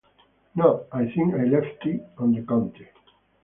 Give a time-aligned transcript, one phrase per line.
[0.55, 2.89] No, I think I left it on the counter.